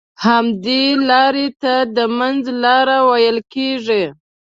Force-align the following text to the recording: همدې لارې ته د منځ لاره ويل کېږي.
همدې 0.25 0.83
لارې 1.09 1.47
ته 1.61 1.73
د 1.95 1.97
منځ 2.17 2.41
لاره 2.63 2.97
ويل 3.09 3.37
کېږي. 3.53 4.03